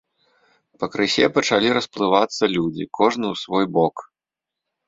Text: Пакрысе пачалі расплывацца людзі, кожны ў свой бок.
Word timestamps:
Пакрысе 0.83 1.25
пачалі 1.35 1.71
расплывацца 1.79 2.43
людзі, 2.57 2.89
кожны 3.01 3.25
ў 3.33 3.43
свой 3.43 3.65
бок. 3.77 3.95